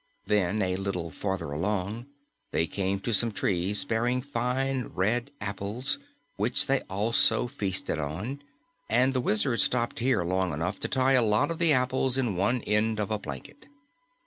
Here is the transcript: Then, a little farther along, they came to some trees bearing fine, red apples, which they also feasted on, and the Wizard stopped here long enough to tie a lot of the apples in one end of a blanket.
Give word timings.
Then, 0.25 0.63
a 0.63 0.77
little 0.77 1.11
farther 1.11 1.51
along, 1.51 2.07
they 2.51 2.65
came 2.65 2.99
to 3.01 3.13
some 3.13 3.31
trees 3.31 3.85
bearing 3.85 4.23
fine, 4.23 4.85
red 4.95 5.29
apples, 5.39 5.99
which 6.37 6.65
they 6.65 6.81
also 6.89 7.45
feasted 7.45 7.99
on, 7.99 8.41
and 8.89 9.13
the 9.13 9.21
Wizard 9.21 9.59
stopped 9.61 9.99
here 9.99 10.23
long 10.23 10.53
enough 10.53 10.79
to 10.79 10.87
tie 10.87 11.13
a 11.13 11.21
lot 11.21 11.51
of 11.51 11.59
the 11.59 11.71
apples 11.71 12.17
in 12.17 12.35
one 12.35 12.61
end 12.63 12.99
of 12.99 13.11
a 13.11 13.19
blanket. 13.19 13.67